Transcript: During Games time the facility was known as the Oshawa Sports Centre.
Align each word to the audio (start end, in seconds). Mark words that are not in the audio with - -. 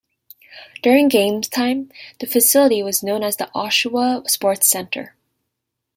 During 0.81 1.09
Games 1.09 1.47
time 1.47 1.91
the 2.19 2.25
facility 2.25 2.81
was 2.81 3.03
known 3.03 3.21
as 3.21 3.37
the 3.37 3.51
Oshawa 3.53 4.27
Sports 4.27 4.67
Centre. 4.67 5.13